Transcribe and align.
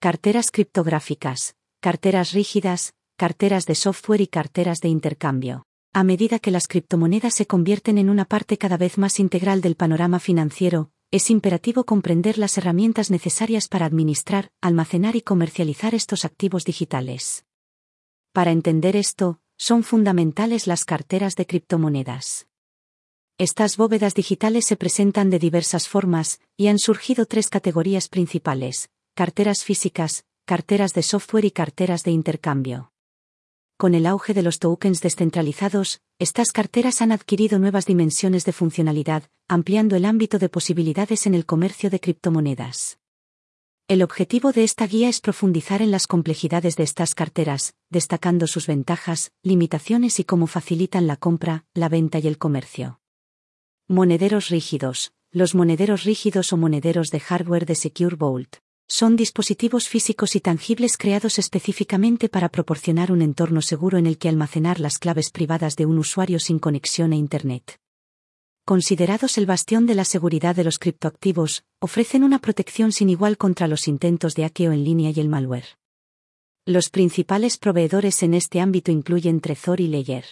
carteras 0.00 0.52
criptográficas, 0.52 1.56
carteras 1.80 2.32
rígidas, 2.32 2.94
carteras 3.16 3.66
de 3.66 3.74
software 3.74 4.20
y 4.20 4.28
carteras 4.28 4.80
de 4.80 4.88
intercambio. 4.88 5.64
A 5.92 6.04
medida 6.04 6.38
que 6.38 6.52
las 6.52 6.68
criptomonedas 6.68 7.34
se 7.34 7.46
convierten 7.46 7.98
en 7.98 8.08
una 8.08 8.24
parte 8.24 8.58
cada 8.58 8.76
vez 8.76 8.96
más 8.96 9.18
integral 9.18 9.60
del 9.60 9.74
panorama 9.74 10.20
financiero, 10.20 10.92
es 11.10 11.30
imperativo 11.30 11.82
comprender 11.82 12.38
las 12.38 12.58
herramientas 12.58 13.10
necesarias 13.10 13.66
para 13.66 13.86
administrar, 13.86 14.50
almacenar 14.60 15.16
y 15.16 15.22
comercializar 15.22 15.96
estos 15.96 16.24
activos 16.24 16.64
digitales. 16.64 17.44
Para 18.32 18.52
entender 18.52 18.94
esto, 18.94 19.40
son 19.56 19.82
fundamentales 19.82 20.68
las 20.68 20.84
carteras 20.84 21.34
de 21.34 21.46
criptomonedas. 21.46 22.46
Estas 23.36 23.76
bóvedas 23.76 24.14
digitales 24.14 24.64
se 24.64 24.76
presentan 24.76 25.28
de 25.30 25.40
diversas 25.40 25.88
formas, 25.88 26.40
y 26.56 26.68
han 26.68 26.78
surgido 26.78 27.26
tres 27.26 27.48
categorías 27.48 28.08
principales, 28.08 28.90
carteras 29.18 29.64
físicas, 29.64 30.24
carteras 30.44 30.94
de 30.94 31.02
software 31.02 31.44
y 31.44 31.50
carteras 31.50 32.04
de 32.04 32.12
intercambio. 32.12 32.92
Con 33.76 33.96
el 33.96 34.06
auge 34.06 34.32
de 34.32 34.42
los 34.42 34.60
tokens 34.60 35.00
descentralizados, 35.00 36.00
estas 36.20 36.52
carteras 36.52 37.02
han 37.02 37.10
adquirido 37.10 37.58
nuevas 37.58 37.84
dimensiones 37.84 38.44
de 38.44 38.52
funcionalidad, 38.52 39.24
ampliando 39.48 39.96
el 39.96 40.04
ámbito 40.04 40.38
de 40.38 40.48
posibilidades 40.48 41.26
en 41.26 41.34
el 41.34 41.46
comercio 41.46 41.90
de 41.90 41.98
criptomonedas. 41.98 43.00
El 43.88 44.04
objetivo 44.04 44.52
de 44.52 44.62
esta 44.62 44.86
guía 44.86 45.08
es 45.08 45.20
profundizar 45.20 45.82
en 45.82 45.90
las 45.90 46.06
complejidades 46.06 46.76
de 46.76 46.84
estas 46.84 47.16
carteras, 47.16 47.74
destacando 47.90 48.46
sus 48.46 48.68
ventajas, 48.68 49.32
limitaciones 49.42 50.20
y 50.20 50.24
cómo 50.24 50.46
facilitan 50.46 51.08
la 51.08 51.16
compra, 51.16 51.64
la 51.74 51.88
venta 51.88 52.20
y 52.20 52.28
el 52.28 52.38
comercio. 52.38 53.00
Monederos 53.88 54.48
rígidos. 54.48 55.10
Los 55.32 55.56
monederos 55.56 56.04
rígidos 56.04 56.52
o 56.52 56.56
monederos 56.56 57.10
de 57.10 57.18
hardware 57.18 57.66
de 57.66 57.74
Secure 57.74 58.14
Vault 58.14 58.58
son 58.88 59.16
dispositivos 59.16 59.86
físicos 59.88 60.34
y 60.34 60.40
tangibles 60.40 60.96
creados 60.96 61.38
específicamente 61.38 62.28
para 62.28 62.48
proporcionar 62.48 63.12
un 63.12 63.20
entorno 63.20 63.60
seguro 63.60 63.98
en 63.98 64.06
el 64.06 64.16
que 64.16 64.30
almacenar 64.30 64.80
las 64.80 64.98
claves 64.98 65.30
privadas 65.30 65.76
de 65.76 65.84
un 65.84 65.98
usuario 65.98 66.40
sin 66.40 66.58
conexión 66.58 67.12
a 67.12 67.16
Internet. 67.16 67.78
Considerados 68.64 69.38
el 69.38 69.46
bastión 69.46 69.86
de 69.86 69.94
la 69.94 70.04
seguridad 70.04 70.56
de 70.56 70.64
los 70.64 70.78
criptoactivos, 70.78 71.64
ofrecen 71.80 72.24
una 72.24 72.38
protección 72.38 72.92
sin 72.92 73.10
igual 73.10 73.36
contra 73.36 73.68
los 73.68 73.88
intentos 73.88 74.34
de 74.34 74.42
hackeo 74.42 74.72
en 74.72 74.84
línea 74.84 75.10
y 75.14 75.20
el 75.20 75.28
malware. 75.28 75.78
Los 76.66 76.90
principales 76.90 77.56
proveedores 77.56 78.22
en 78.22 78.34
este 78.34 78.60
ámbito 78.60 78.90
incluyen 78.90 79.40
Trezor 79.40 79.80
y 79.80 79.88
Ledger. 79.88 80.24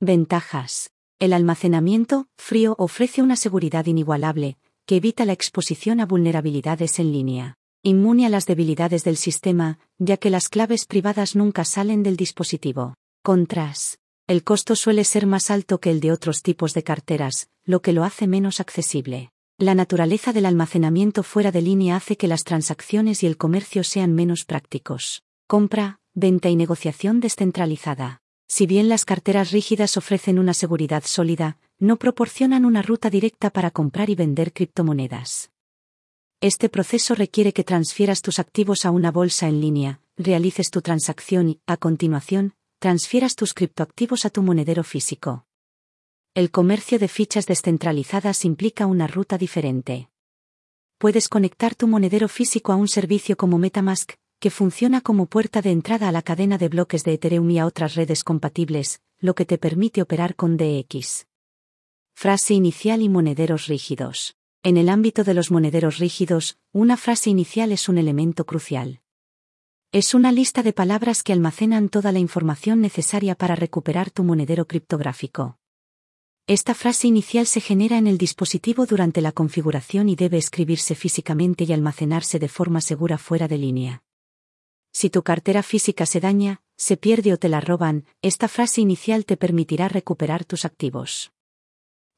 Ventajas. 0.00 0.90
El 1.18 1.32
almacenamiento, 1.32 2.26
frío, 2.36 2.74
ofrece 2.78 3.22
una 3.22 3.36
seguridad 3.36 3.86
inigualable, 3.86 4.56
que 4.86 4.96
evita 4.96 5.24
la 5.24 5.32
exposición 5.32 6.00
a 6.00 6.06
vulnerabilidades 6.06 6.98
en 6.98 7.12
línea. 7.12 7.56
Inmune 7.82 8.26
a 8.26 8.28
las 8.28 8.46
debilidades 8.46 9.04
del 9.04 9.16
sistema, 9.16 9.78
ya 9.98 10.16
que 10.16 10.30
las 10.30 10.48
claves 10.48 10.86
privadas 10.86 11.34
nunca 11.34 11.64
salen 11.64 12.02
del 12.02 12.16
dispositivo. 12.16 12.94
Contras. 13.22 13.98
El 14.28 14.44
costo 14.44 14.76
suele 14.76 15.04
ser 15.04 15.26
más 15.26 15.50
alto 15.50 15.80
que 15.80 15.90
el 15.90 16.00
de 16.00 16.12
otros 16.12 16.42
tipos 16.42 16.74
de 16.74 16.84
carteras, 16.84 17.48
lo 17.64 17.82
que 17.82 17.92
lo 17.92 18.04
hace 18.04 18.26
menos 18.26 18.60
accesible. 18.60 19.30
La 19.58 19.74
naturaleza 19.74 20.32
del 20.32 20.46
almacenamiento 20.46 21.22
fuera 21.22 21.52
de 21.52 21.62
línea 21.62 21.96
hace 21.96 22.16
que 22.16 22.28
las 22.28 22.44
transacciones 22.44 23.22
y 23.22 23.26
el 23.26 23.36
comercio 23.36 23.84
sean 23.84 24.14
menos 24.14 24.44
prácticos. 24.44 25.22
Compra, 25.46 25.98
venta 26.14 26.50
y 26.50 26.56
negociación 26.56 27.20
descentralizada. 27.20 28.22
Si 28.48 28.66
bien 28.66 28.88
las 28.88 29.04
carteras 29.04 29.50
rígidas 29.50 29.96
ofrecen 29.96 30.38
una 30.38 30.54
seguridad 30.54 31.04
sólida, 31.06 31.58
no 31.82 31.96
proporcionan 31.96 32.64
una 32.64 32.80
ruta 32.80 33.10
directa 33.10 33.50
para 33.50 33.72
comprar 33.72 34.08
y 34.08 34.14
vender 34.14 34.52
criptomonedas. 34.52 35.50
Este 36.40 36.68
proceso 36.68 37.16
requiere 37.16 37.52
que 37.52 37.64
transfieras 37.64 38.22
tus 38.22 38.38
activos 38.38 38.86
a 38.86 38.92
una 38.92 39.10
bolsa 39.10 39.48
en 39.48 39.60
línea, 39.60 40.00
realices 40.16 40.70
tu 40.70 40.80
transacción 40.80 41.48
y, 41.48 41.60
a 41.66 41.76
continuación, 41.76 42.54
transfieras 42.78 43.34
tus 43.34 43.52
criptoactivos 43.52 44.24
a 44.24 44.30
tu 44.30 44.42
monedero 44.42 44.84
físico. 44.84 45.44
El 46.34 46.52
comercio 46.52 47.00
de 47.00 47.08
fichas 47.08 47.46
descentralizadas 47.46 48.44
implica 48.44 48.86
una 48.86 49.08
ruta 49.08 49.36
diferente. 49.36 50.08
Puedes 50.98 51.28
conectar 51.28 51.74
tu 51.74 51.88
monedero 51.88 52.28
físico 52.28 52.70
a 52.70 52.76
un 52.76 52.86
servicio 52.86 53.36
como 53.36 53.58
Metamask, 53.58 54.12
que 54.38 54.50
funciona 54.50 55.00
como 55.00 55.26
puerta 55.26 55.62
de 55.62 55.72
entrada 55.72 56.08
a 56.08 56.12
la 56.12 56.22
cadena 56.22 56.58
de 56.58 56.68
bloques 56.68 57.02
de 57.02 57.14
Ethereum 57.14 57.50
y 57.50 57.58
a 57.58 57.66
otras 57.66 57.96
redes 57.96 58.22
compatibles, 58.22 59.00
lo 59.18 59.34
que 59.34 59.46
te 59.46 59.58
permite 59.58 60.00
operar 60.00 60.36
con 60.36 60.56
DX. 60.56 61.26
Frase 62.22 62.54
inicial 62.54 63.02
y 63.02 63.08
monederos 63.08 63.66
rígidos. 63.66 64.36
En 64.62 64.76
el 64.76 64.90
ámbito 64.90 65.24
de 65.24 65.34
los 65.34 65.50
monederos 65.50 65.98
rígidos, 65.98 66.56
una 66.70 66.96
frase 66.96 67.30
inicial 67.30 67.72
es 67.72 67.88
un 67.88 67.98
elemento 67.98 68.46
crucial. 68.46 69.00
Es 69.90 70.14
una 70.14 70.30
lista 70.30 70.62
de 70.62 70.72
palabras 70.72 71.24
que 71.24 71.32
almacenan 71.32 71.88
toda 71.88 72.12
la 72.12 72.20
información 72.20 72.80
necesaria 72.80 73.34
para 73.34 73.56
recuperar 73.56 74.12
tu 74.12 74.22
monedero 74.22 74.68
criptográfico. 74.68 75.58
Esta 76.46 76.74
frase 76.74 77.08
inicial 77.08 77.48
se 77.48 77.60
genera 77.60 77.98
en 77.98 78.06
el 78.06 78.18
dispositivo 78.18 78.86
durante 78.86 79.20
la 79.20 79.32
configuración 79.32 80.08
y 80.08 80.14
debe 80.14 80.38
escribirse 80.38 80.94
físicamente 80.94 81.64
y 81.64 81.72
almacenarse 81.72 82.38
de 82.38 82.48
forma 82.48 82.82
segura 82.82 83.18
fuera 83.18 83.48
de 83.48 83.58
línea. 83.58 84.04
Si 84.92 85.10
tu 85.10 85.24
cartera 85.24 85.64
física 85.64 86.06
se 86.06 86.20
daña, 86.20 86.62
se 86.76 86.96
pierde 86.96 87.32
o 87.32 87.36
te 87.36 87.48
la 87.48 87.60
roban, 87.60 88.04
esta 88.22 88.46
frase 88.46 88.80
inicial 88.80 89.24
te 89.24 89.36
permitirá 89.36 89.88
recuperar 89.88 90.44
tus 90.44 90.64
activos. 90.64 91.32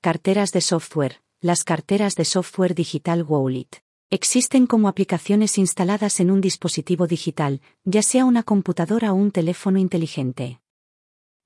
Carteras 0.04 0.52
de 0.52 0.60
software. 0.60 1.22
Las 1.40 1.64
carteras 1.64 2.14
de 2.14 2.26
software 2.26 2.74
digital 2.74 3.22
Wallet 3.22 3.82
existen 4.10 4.66
como 4.66 4.88
aplicaciones 4.88 5.56
instaladas 5.56 6.20
en 6.20 6.30
un 6.30 6.42
dispositivo 6.42 7.06
digital, 7.06 7.62
ya 7.84 8.02
sea 8.02 8.26
una 8.26 8.42
computadora 8.42 9.14
o 9.14 9.14
un 9.14 9.30
teléfono 9.30 9.78
inteligente. 9.78 10.60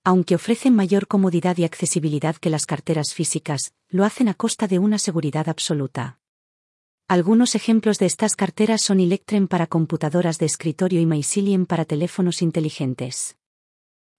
Aunque 0.02 0.34
ofrecen 0.34 0.74
mayor 0.74 1.06
comodidad 1.06 1.56
y 1.58 1.62
accesibilidad 1.62 2.34
que 2.34 2.50
las 2.50 2.66
carteras 2.66 3.14
físicas, 3.14 3.74
lo 3.90 4.04
hacen 4.04 4.26
a 4.26 4.34
costa 4.34 4.66
de 4.66 4.80
una 4.80 4.98
seguridad 4.98 5.48
absoluta. 5.48 6.18
Algunos 7.06 7.54
ejemplos 7.54 8.00
de 8.00 8.06
estas 8.06 8.34
carteras 8.34 8.82
son 8.82 8.98
Electren 8.98 9.46
para 9.46 9.68
computadoras 9.68 10.40
de 10.40 10.46
escritorio 10.46 11.00
y 11.00 11.06
Mycelium 11.06 11.64
para 11.64 11.84
teléfonos 11.84 12.42
inteligentes. 12.42 13.36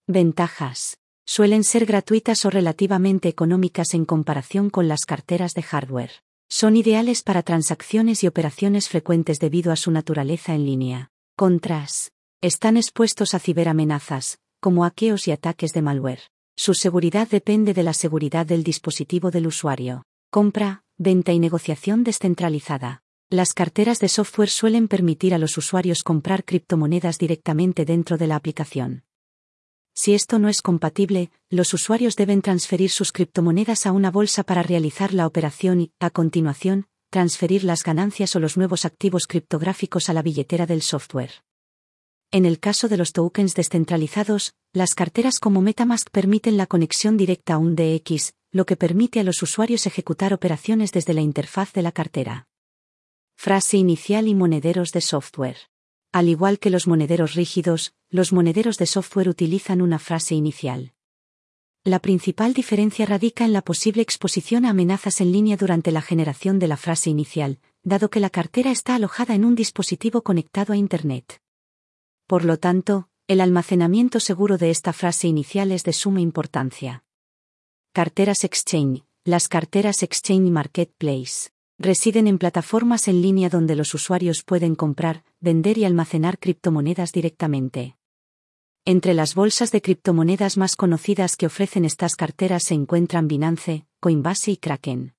Ventajas. 0.08 0.98
Suelen 1.32 1.64
ser 1.64 1.86
gratuitas 1.86 2.44
o 2.46 2.50
relativamente 2.50 3.30
económicas 3.30 3.94
en 3.94 4.04
comparación 4.04 4.72
con 4.72 4.88
las 4.88 5.02
carteras 5.06 5.54
de 5.54 5.62
hardware. 5.62 6.10
Son 6.50 6.76
ideales 6.76 7.22
para 7.22 7.44
transacciones 7.44 8.24
y 8.24 8.28
operaciones 8.28 8.90
frecuentes 8.90 9.38
debido 9.38 9.72
a 9.72 9.76
su 9.76 9.92
naturaleza 9.92 10.56
en 10.56 10.66
línea. 10.66 11.12
Contras. 11.38 12.14
Están 12.42 12.78
expuestos 12.78 13.36
a 13.36 13.40
ciberamenazas, 13.40 14.40
como 14.60 14.82
hackeos 14.82 15.28
y 15.28 15.32
ataques 15.32 15.72
de 15.72 15.84
malware. 15.84 16.24
Su 16.58 16.74
seguridad 16.74 17.28
depende 17.28 17.76
de 17.76 17.84
la 17.84 17.94
seguridad 17.94 18.48
del 18.48 18.64
dispositivo 18.64 19.30
del 19.30 19.46
usuario. 19.46 20.06
Compra, 20.32 20.82
venta 20.98 21.32
y 21.32 21.38
negociación 21.38 22.04
descentralizada. 22.04 23.04
Las 23.30 23.54
carteras 23.54 24.00
de 24.00 24.10
software 24.10 24.50
suelen 24.50 24.88
permitir 24.88 25.36
a 25.36 25.38
los 25.38 25.60
usuarios 25.60 26.02
comprar 26.02 26.44
criptomonedas 26.44 27.20
directamente 27.20 27.86
dentro 27.86 28.18
de 28.18 28.26
la 28.26 28.36
aplicación. 28.36 29.04
Si 30.02 30.14
esto 30.14 30.40
no 30.40 30.48
es 30.48 30.62
compatible, 30.62 31.30
los 31.50 31.74
usuarios 31.74 32.16
deben 32.16 32.42
transferir 32.42 32.90
sus 32.90 33.12
criptomonedas 33.12 33.86
a 33.86 33.92
una 33.92 34.12
bolsa 34.12 34.46
para 34.46 34.64
realizar 34.64 35.14
la 35.14 35.28
operación 35.28 35.82
y, 35.82 35.92
a 36.00 36.10
continuación, 36.10 36.88
transferir 37.10 37.66
las 37.66 37.84
ganancias 37.84 38.34
o 38.38 38.40
los 38.40 38.56
nuevos 38.56 38.86
activos 38.86 39.28
criptográficos 39.28 40.08
a 40.08 40.14
la 40.14 40.22
billetera 40.22 40.66
del 40.66 40.84
software. 40.84 41.44
En 42.32 42.46
el 42.46 42.62
caso 42.62 42.88
de 42.88 42.96
los 42.96 43.12
tokens 43.12 43.56
descentralizados, 43.56 44.54
las 44.72 44.96
carteras 44.96 45.38
como 45.42 45.60
Metamask 45.60 46.10
permiten 46.12 46.56
la 46.56 46.66
conexión 46.66 47.18
directa 47.18 47.56
a 47.56 47.58
un 47.58 47.76
DX, 47.76 48.32
lo 48.54 48.66
que 48.66 48.78
permite 48.78 49.20
a 49.20 49.26
los 49.26 49.44
usuarios 49.44 49.86
ejecutar 49.86 50.34
operaciones 50.34 50.94
desde 50.94 51.14
la 51.14 51.20
interfaz 51.20 51.74
de 51.74 51.82
la 51.82 51.92
cartera. 51.92 52.48
Frase 53.36 53.76
inicial 53.76 54.30
y 54.30 54.34
monederos 54.34 54.94
de 54.94 55.02
software. 55.02 55.58
Al 56.14 56.30
igual 56.30 56.58
que 56.58 56.70
los 56.70 56.88
monederos 56.88 57.34
rígidos, 57.34 57.94
los 58.10 58.34
monederos 58.34 58.78
de 58.78 58.88
software 58.88 59.30
utilizan 59.30 59.82
una 59.82 60.00
frase 60.00 60.36
inicial. 60.36 60.94
La 61.84 62.00
principal 62.00 62.54
diferencia 62.54 63.06
radica 63.06 63.46
en 63.46 63.54
la 63.54 63.62
posible 63.62 64.02
exposición 64.02 64.66
a 64.66 64.72
amenazas 64.72 65.22
en 65.22 65.32
línea 65.32 65.58
durante 65.58 65.92
la 65.92 66.02
generación 66.02 66.60
de 66.60 66.68
la 66.68 66.76
frase 66.76 67.10
inicial, 67.10 67.60
dado 67.84 68.10
que 68.10 68.20
la 68.20 68.30
cartera 68.30 68.72
está 68.72 68.96
alojada 68.96 69.36
en 69.36 69.46
un 69.46 69.56
dispositivo 69.56 70.22
conectado 70.24 70.74
a 70.74 70.78
Internet. 70.78 71.40
Por 72.28 72.46
lo 72.46 72.58
tanto, 72.58 73.10
el 73.28 73.42
almacenamiento 73.42 74.20
seguro 74.20 74.58
de 74.58 74.72
esta 74.72 74.92
frase 74.92 75.28
inicial 75.28 75.72
es 75.72 75.84
de 75.84 75.94
suma 75.94 76.20
importancia. 76.20 77.04
Carteras 77.94 78.44
Exchange. 78.44 79.04
Las 79.24 79.48
carteras 79.48 80.02
Exchange 80.02 80.50
Marketplace 80.50 81.50
residen 81.78 82.28
en 82.28 82.40
plataformas 82.40 83.08
en 83.08 83.22
línea 83.22 83.50
donde 83.50 83.76
los 83.76 83.94
usuarios 83.94 84.44
pueden 84.44 84.76
comprar, 84.76 85.24
vender 85.40 85.78
y 85.78 85.86
almacenar 85.86 86.40
criptomonedas 86.40 87.12
directamente. 87.12 87.99
Entre 88.86 89.14
las 89.14 89.36
bolsas 89.36 89.72
de 89.72 89.82
criptomonedas 89.82 90.58
más 90.58 90.76
conocidas 90.76 91.36
que 91.36 91.46
ofrecen 91.46 91.86
estas 91.86 92.16
carteras 92.16 92.64
se 92.64 92.74
encuentran 92.74 93.28
Binance, 93.28 93.86
Coinbase 94.00 94.52
y 94.52 94.58
Kraken. 94.58 95.14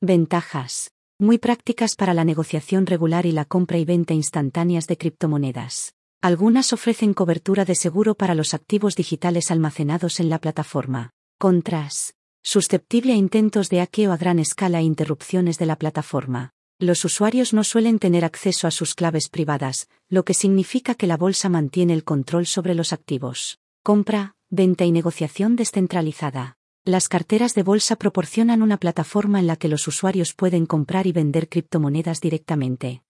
Ventajas. 0.00 0.92
muy 1.18 1.38
prácticas 1.38 1.96
para 1.96 2.12
la 2.12 2.24
negociación 2.24 2.84
regular 2.84 3.24
y 3.24 3.32
la 3.32 3.46
compra 3.46 3.78
y 3.78 3.86
venta 3.86 4.12
instantáneas 4.12 4.86
de 4.86 4.98
criptomonedas. 4.98 5.94
Algunas 6.20 6.74
ofrecen 6.74 7.14
cobertura 7.14 7.64
de 7.64 7.74
seguro 7.74 8.14
para 8.14 8.34
los 8.34 8.52
activos 8.52 8.96
digitales 8.96 9.50
almacenados 9.50 10.20
en 10.20 10.28
la 10.28 10.38
plataforma. 10.38 11.12
Contras. 11.38 12.14
Susceptible 12.42 13.14
a 13.14 13.16
intentos 13.16 13.70
de 13.70 13.78
hackeo 13.78 14.12
a 14.12 14.16
gran 14.18 14.38
escala 14.38 14.80
e 14.80 14.82
interrupciones 14.82 15.58
de 15.58 15.66
la 15.66 15.76
plataforma. 15.76 16.52
Los 16.78 17.06
usuarios 17.06 17.54
no 17.54 17.64
suelen 17.64 17.98
tener 17.98 18.22
acceso 18.22 18.66
a 18.66 18.70
sus 18.70 18.94
claves 18.94 19.30
privadas, 19.30 19.88
lo 20.10 20.26
que 20.26 20.34
significa 20.34 20.94
que 20.94 21.06
la 21.06 21.16
bolsa 21.16 21.48
mantiene 21.48 21.94
el 21.94 22.04
control 22.04 22.44
sobre 22.44 22.74
los 22.74 22.92
activos. 22.92 23.60
Compra, 23.82 24.36
venta 24.50 24.84
y 24.84 24.92
negociación 24.92 25.56
descentralizada. 25.56 26.58
Las 26.84 27.08
carteras 27.08 27.54
de 27.54 27.62
bolsa 27.62 27.96
proporcionan 27.96 28.60
una 28.60 28.76
plataforma 28.76 29.40
en 29.40 29.46
la 29.46 29.56
que 29.56 29.68
los 29.68 29.88
usuarios 29.88 30.34
pueden 30.34 30.66
comprar 30.66 31.06
y 31.06 31.12
vender 31.12 31.48
criptomonedas 31.48 32.20
directamente. 32.20 33.02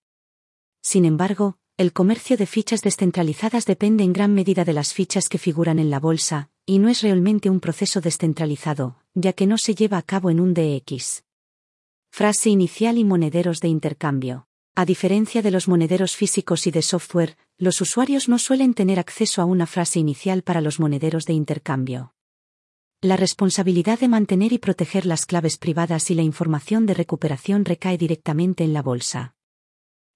Sin 0.81 1.05
embargo, 1.05 1.59
el 1.77 1.93
comercio 1.93 2.37
de 2.37 2.47
fichas 2.47 2.83
descentralizadas 2.83 3.67
depende 3.67 4.05
en 4.05 4.13
gran 4.13 4.33
medida 4.33 4.65
de 4.65 4.75
las 4.75 4.95
fichas 4.95 5.29
que 5.29 5.39
figuran 5.39 5.81
en 5.81 5.91
la 5.91 5.99
bolsa, 5.99 6.51
y 6.67 6.79
no 6.79 6.89
es 6.89 7.03
realmente 7.03 7.51
un 7.51 7.59
proceso 7.59 8.01
descentralizado, 8.01 8.97
ya 9.15 9.33
que 9.33 9.49
no 9.49 9.59
se 9.59 9.75
lleva 9.75 9.99
a 9.99 10.03
cabo 10.03 10.31
en 10.31 10.39
un 10.39 10.55
DX. 10.55 11.26
Frase 12.11 12.51
inicial 12.51 12.99
y 12.99 13.05
monederos 13.05 13.61
de 13.61 13.69
intercambio. 13.69 14.49
A 14.75 14.85
diferencia 14.85 15.43
de 15.43 15.51
los 15.51 15.69
monederos 15.69 16.17
físicos 16.17 16.67
y 16.67 16.71
de 16.71 16.83
software, 16.83 17.37
los 17.57 17.81
usuarios 17.81 18.29
no 18.29 18.39
suelen 18.39 18.75
tener 18.75 18.99
acceso 18.99 19.41
a 19.41 19.47
una 19.47 19.67
frase 19.67 19.99
inicial 19.99 20.43
para 20.43 20.61
los 20.61 20.79
monederos 20.81 21.25
de 21.25 21.33
intercambio. 21.33 22.15
La 23.01 23.17
responsabilidad 23.17 23.99
de 24.01 24.09
mantener 24.09 24.53
y 24.53 24.59
proteger 24.59 25.07
las 25.07 25.27
claves 25.27 25.59
privadas 25.59 26.11
y 26.11 26.15
la 26.15 26.23
información 26.23 26.87
de 26.87 26.95
recuperación 26.95 27.65
recae 27.65 27.99
directamente 27.99 28.65
en 28.65 28.73
la 28.73 28.83
bolsa. 28.83 29.35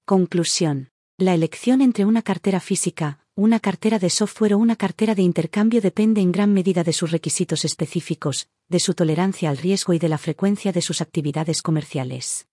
Conclusión. 0.04 0.90
La 1.16 1.34
elección 1.34 1.82
entre 1.82 2.04
una 2.06 2.22
cartera 2.22 2.60
física, 2.60 3.20
una 3.40 3.58
cartera 3.58 3.98
de 3.98 4.10
software 4.10 4.52
o 4.52 4.58
una 4.58 4.76
cartera 4.76 5.14
de 5.14 5.22
intercambio 5.22 5.80
depende 5.80 6.20
en 6.20 6.30
gran 6.30 6.52
medida 6.52 6.84
de 6.84 6.92
sus 6.92 7.10
requisitos 7.10 7.64
específicos, 7.64 8.48
de 8.68 8.80
su 8.80 8.92
tolerancia 8.92 9.48
al 9.48 9.56
riesgo 9.56 9.94
y 9.94 9.98
de 9.98 10.10
la 10.10 10.18
frecuencia 10.18 10.72
de 10.72 10.82
sus 10.82 11.00
actividades 11.00 11.62
comerciales. 11.62 12.46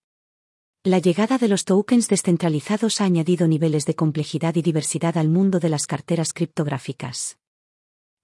La 0.83 0.99
llegada 0.99 1.37
de 1.37 1.49
los 1.49 1.65
tokens 1.65 2.07
descentralizados 2.07 3.01
ha 3.01 3.03
añadido 3.03 3.49
niveles 3.49 3.85
de 3.85 3.95
complejidad 3.95 4.55
y 4.55 4.61
diversidad 4.61 5.17
al 5.17 5.27
mundo 5.27 5.59
de 5.59 5.67
las 5.67 5.87
carteras 5.87 6.31
criptográficas. 6.31 7.37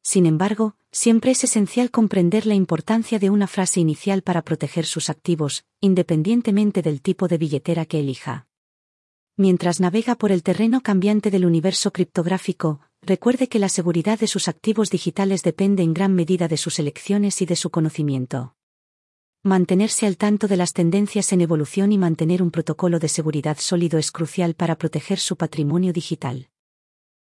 Sin 0.01 0.25
embargo, 0.25 0.77
siempre 0.89 1.31
es 1.31 1.43
esencial 1.43 1.91
comprender 1.91 2.45
la 2.45 2.55
importancia 2.55 3.19
de 3.19 3.29
una 3.29 3.47
frase 3.47 3.81
inicial 3.81 4.21
para 4.21 4.41
proteger 4.41 4.85
sus 4.85 5.09
activos, 5.09 5.65
independientemente 5.81 6.81
del 6.81 7.01
tipo 7.01 7.27
de 7.27 7.37
billetera 7.37 7.85
que 7.85 7.99
elija. 7.99 8.47
Mientras 9.35 9.79
navega 9.79 10.13
por 10.13 10.31
el 10.31 10.43
terreno 10.43 10.81
cambiante 10.81 11.31
del 11.31 11.47
universo 11.47 11.91
criptográfico, 11.91 12.81
recuerde 13.01 13.49
que 13.49 13.57
la 13.57 13.67
seguridad 13.67 14.19
de 14.19 14.27
sus 14.27 14.47
activos 14.47 14.91
digitales 14.91 15.41
depende 15.41 15.81
en 15.81 15.95
gran 15.95 16.13
medida 16.13 16.47
de 16.47 16.57
sus 16.57 16.77
elecciones 16.77 17.41
y 17.41 17.47
de 17.47 17.55
su 17.55 17.71
conocimiento. 17.71 18.55
Mantenerse 19.41 20.05
al 20.05 20.17
tanto 20.17 20.47
de 20.47 20.55
las 20.55 20.73
tendencias 20.73 21.33
en 21.33 21.41
evolución 21.41 21.91
y 21.91 21.97
mantener 21.97 22.43
un 22.43 22.51
protocolo 22.51 22.99
de 22.99 23.09
seguridad 23.09 23.57
sólido 23.59 23.97
es 23.97 24.11
crucial 24.11 24.53
para 24.53 24.77
proteger 24.77 25.19
su 25.19 25.35
patrimonio 25.35 25.93
digital. 25.93 26.49